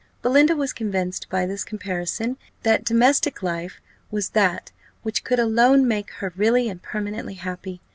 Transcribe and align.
Belinda 0.23 0.55
was 0.55 0.73
convinced 0.73 1.29
by 1.29 1.45
this 1.45 1.63
comparison, 1.63 2.37
that 2.63 2.83
domestic 2.83 3.43
life 3.43 3.79
was 4.09 4.29
that 4.29 4.71
which 5.03 5.23
could 5.23 5.37
alone 5.37 5.87
make 5.87 6.09
her 6.13 6.33
really 6.35 6.67
and 6.67 6.81
permanently 6.81 7.35
happy. 7.35 7.81